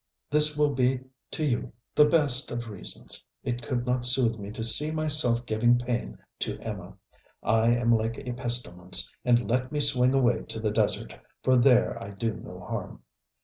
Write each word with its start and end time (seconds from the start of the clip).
This 0.31 0.57
will 0.57 0.73
be 0.73 1.01
to 1.29 1.45
you 1.45 1.73
the 1.93 2.05
best 2.09 2.49
of 2.49 2.67
reasons. 2.71 3.23
It 3.43 3.61
could 3.61 3.85
not 3.85 4.03
soothe 4.03 4.39
me 4.39 4.49
to 4.49 4.63
see 4.63 4.89
myself 4.89 5.45
giving 5.45 5.77
pain 5.77 6.17
to 6.39 6.57
Emma. 6.57 6.95
I 7.43 7.75
am 7.75 7.95
like 7.95 8.17
a 8.17 8.33
pestilence, 8.33 9.07
and 9.23 9.47
let 9.47 9.71
me 9.71 9.79
swing 9.79 10.15
away 10.15 10.41
to 10.45 10.59
the 10.59 10.71
desert, 10.71 11.13
for 11.43 11.55
there 11.55 12.01
I 12.01 12.09
do 12.09 12.33
no 12.33 12.61
harm. 12.61 13.03